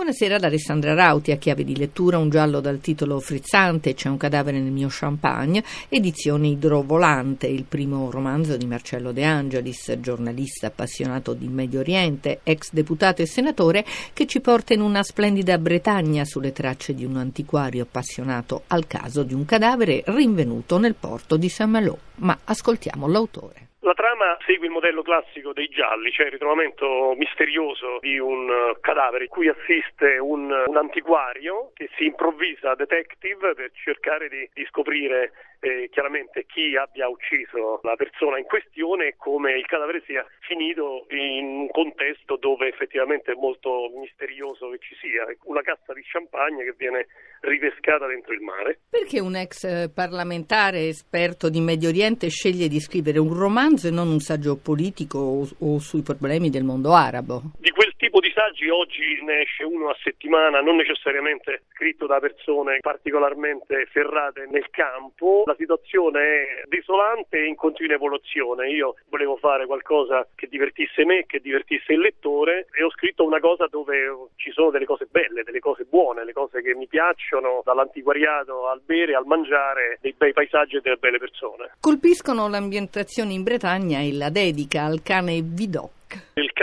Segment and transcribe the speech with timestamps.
[0.00, 4.16] Buonasera ad Alessandra Rauti, a chiave di lettura un giallo dal titolo frizzante C'è un
[4.16, 11.34] cadavere nel mio champagne, edizione idrovolante, il primo romanzo di Marcello De Angelis, giornalista appassionato
[11.34, 13.84] di Medio Oriente, ex deputato e senatore,
[14.14, 19.22] che ci porta in una splendida Bretagna sulle tracce di un antiquario appassionato al caso
[19.22, 22.09] di un cadavere rinvenuto nel porto di Saint-Malo.
[22.20, 23.68] Ma ascoltiamo l'autore.
[23.82, 28.78] La trama segue il modello classico dei gialli, cioè il ritrovamento misterioso di un eh,
[28.80, 35.32] cadavere cui assiste un, un antiquario che si improvvisa detective per cercare di, di scoprire
[35.60, 41.06] eh, chiaramente chi abbia ucciso la persona in questione e come il cadavere sia finito
[41.10, 46.64] in un contesto dove effettivamente è molto misterioso che ci sia una cassa di champagne
[46.64, 47.06] che viene
[47.40, 48.80] ripescata dentro il mare.
[48.88, 54.08] Perché un ex parlamentare esperto di Medio Oriente sceglie di scrivere un romanzo e non
[54.08, 57.42] un saggio politico o, o sui problemi del mondo arabo?
[57.58, 62.18] Di quel tipo di saggi oggi ne esce uno a settimana, non necessariamente scritto da
[62.18, 65.42] persone particolarmente ferrate nel campo.
[65.44, 68.70] La situazione è desolante e in continua evoluzione.
[68.70, 73.38] Io volevo fare qualcosa che divertisse me, che divertisse il lettore e ho scritto una
[73.38, 77.60] cosa dove ci sono delle cose belle, delle cose buone, le cose che mi piacciono,
[77.62, 81.72] dall'antiquariato al bere, al mangiare, dei bei paesaggi e delle belle persone.
[81.78, 85.99] Colpiscono l'ambientazione in Bretagna e la dedica al cane Vidocq.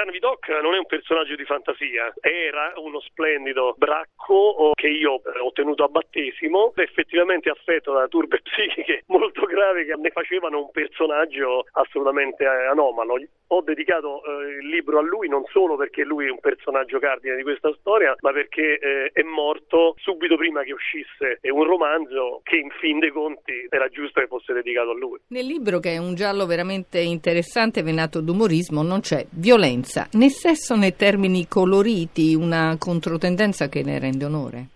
[0.05, 5.83] Vidocq non è un personaggio di fantasia, era uno splendido bracco che io ho tenuto
[5.83, 12.45] a battesimo, effettivamente affetto da turbe psichiche molto gravi che ne facevano un personaggio assolutamente
[12.45, 13.15] anomalo.
[13.51, 17.35] Ho dedicato eh, il libro a lui non solo perché lui è un personaggio cardine
[17.35, 22.57] di questa storia, ma perché eh, è morto subito prima che uscisse un romanzo che
[22.57, 25.19] in fin dei conti era giusto che fosse dedicato a lui.
[25.29, 30.75] Nel libro, che è un giallo veramente interessante, venato d'umorismo, non c'è violenza né sesso
[30.75, 34.69] né termini coloriti, una controtendenza che ne rende onore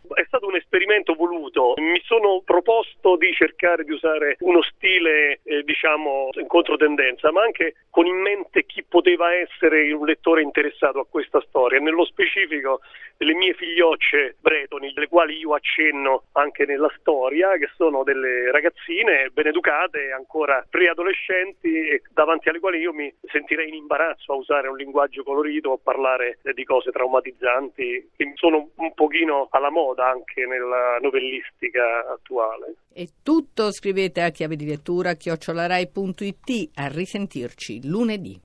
[0.56, 1.74] esperimento voluto.
[1.78, 7.76] Mi sono proposto di cercare di usare uno stile, eh, diciamo, in controtendenza, ma anche
[7.90, 11.80] con in mente chi poteva essere un lettore interessato a questa storia.
[11.80, 12.82] Nello specifico
[13.18, 19.30] le mie figliocce bretoni, delle quali io accenno anche nella storia, che sono delle ragazzine
[19.32, 24.78] ben educate, ancora preadolescenti davanti alle quali io mi sentirei in imbarazzo a usare un
[24.78, 30.10] linguaggio colorito, a parlare di cose traumatizzanti che sono un pochino alla moda
[30.42, 32.76] anche nella novellistica attuale.
[32.94, 38.40] E tutto scrivete a chiave di lettura chiocciolarai.it a risentirci lunedì.